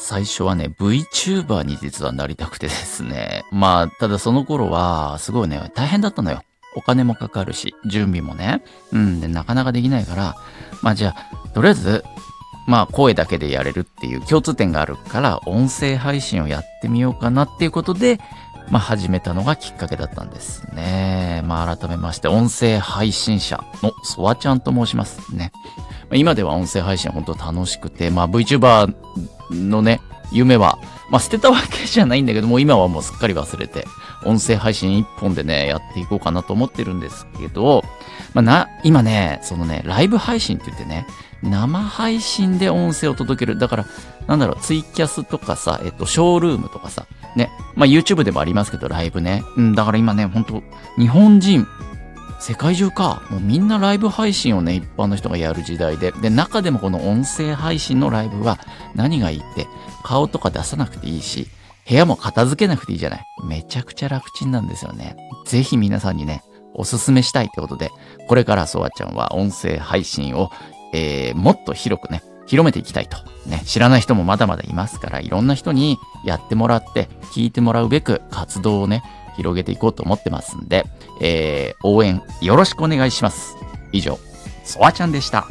[0.00, 3.44] 最初はね、VTuber に実はなりたくてですね。
[3.52, 6.42] まあ、ただその頃は、すごいね、大変だったのよ。
[6.74, 8.62] お金もかかるし、準備もね。
[8.92, 10.36] うん、で、なかなかできないから、
[10.82, 12.04] まあじゃあ、とりあえず、
[12.66, 18.20] まあ声だけでやれるっていう共通点があるから、音声配信をやってみようかなっていうことで、
[18.70, 21.42] まあ始めたのがきっかけだったんですね。
[21.44, 25.52] まあ改めまして、音声配信者のソワちゃんと申しますね。
[26.12, 28.94] 今では音声配信本当楽しくて、まあ VTuber
[29.50, 30.00] のね、
[30.32, 30.78] 夢は、
[31.10, 33.84] まあ捨てたわけじゃないんだけども、今はもうすっかり忘れて、
[34.24, 37.82] 音声配信一本でね、やっていこうかなと思ってるんですけど、
[38.34, 41.06] まあな、今ね、そのね、ライブ配信って言ってね、
[41.42, 43.58] 生配信で音声を届ける。
[43.58, 43.86] だから、
[44.26, 49.42] なんだろう、ツイキャスとかさ、えっと、ショールームとかさ、ね、まあ YouTube でもありますけど、ライブね。
[49.56, 50.62] うん、だから今ね、ほんと、
[50.98, 51.66] 日本人、
[52.40, 53.22] 世界中か。
[53.30, 56.10] もうみんなライブ配信をね、一般の人がやる時代で。
[56.12, 58.58] で、中でもこの音声配信のライブは
[58.94, 59.66] 何がいいって、
[60.02, 61.48] 顔とか出さなくていいし、
[61.88, 63.24] 部屋も片付けなくていいじゃない。
[63.44, 65.16] めちゃくちゃ楽ちんなんですよね。
[65.46, 66.42] ぜひ皆さんにね、
[66.74, 67.90] おすすめしたいってことで、
[68.26, 70.50] これからソワちゃんは音声配信を、
[70.94, 73.18] えー、もっと広くね、広めていきたいと。
[73.46, 79.02] ね、知らない人もまだまだいますから、いろんな人にやってもらって、聞いてもらうべく活動をね、
[79.40, 80.84] 広げていこうと思ってますんで、
[81.20, 83.56] えー、応援よろしくお願いします。
[83.90, 84.18] 以上、
[84.64, 85.48] ソワちゃんでした。